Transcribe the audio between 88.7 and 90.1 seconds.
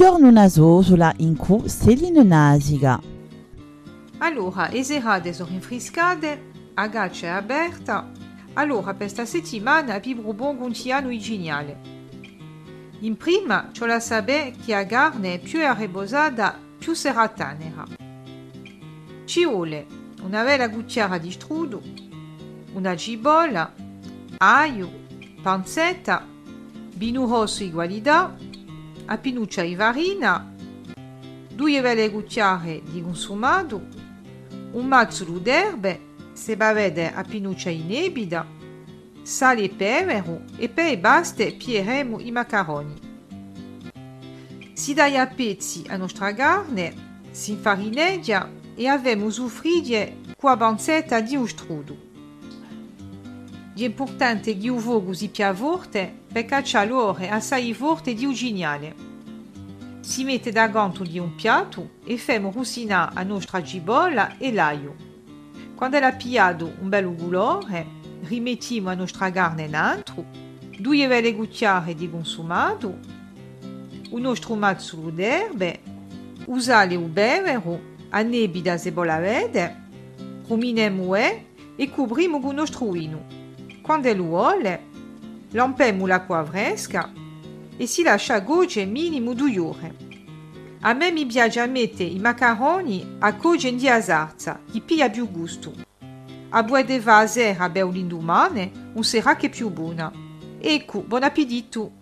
minimo due ore.